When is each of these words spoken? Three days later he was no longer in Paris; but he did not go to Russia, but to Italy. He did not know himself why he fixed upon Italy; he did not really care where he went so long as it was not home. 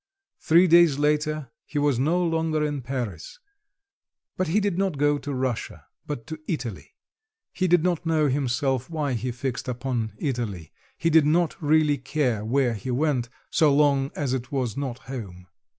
Three 0.39 0.65
days 0.65 0.97
later 0.97 1.51
he 1.63 1.77
was 1.77 1.99
no 1.99 2.23
longer 2.25 2.65
in 2.65 2.81
Paris; 2.81 3.37
but 4.35 4.47
he 4.47 4.59
did 4.59 4.75
not 4.75 4.97
go 4.97 5.19
to 5.19 5.31
Russia, 5.31 5.85
but 6.07 6.25
to 6.25 6.39
Italy. 6.47 6.95
He 7.53 7.67
did 7.67 7.83
not 7.83 8.03
know 8.03 8.25
himself 8.27 8.89
why 8.89 9.13
he 9.13 9.31
fixed 9.31 9.67
upon 9.67 10.13
Italy; 10.17 10.71
he 10.97 11.11
did 11.11 11.27
not 11.27 11.55
really 11.61 11.99
care 11.99 12.43
where 12.43 12.73
he 12.73 12.89
went 12.89 13.29
so 13.51 13.71
long 13.75 14.09
as 14.15 14.33
it 14.33 14.51
was 14.51 14.75
not 14.75 14.97
home. 15.05 15.45